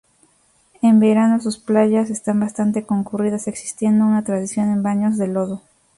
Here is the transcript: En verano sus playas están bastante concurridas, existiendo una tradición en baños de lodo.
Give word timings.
En 0.81 0.99
verano 0.99 1.39
sus 1.41 1.59
playas 1.59 2.09
están 2.09 2.39
bastante 2.39 2.87
concurridas, 2.87 3.47
existiendo 3.47 4.03
una 4.03 4.23
tradición 4.23 4.71
en 4.71 4.81
baños 4.81 5.15
de 5.19 5.27
lodo. 5.27 5.61